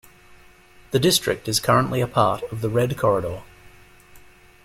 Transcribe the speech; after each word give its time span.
The 0.89 0.99
district 0.99 1.47
is 1.47 1.59
currently 1.59 2.01
a 2.01 2.07
part 2.07 2.41
of 2.51 2.61
the 2.61 2.71
Red 2.71 2.97
Corridor. 2.97 3.43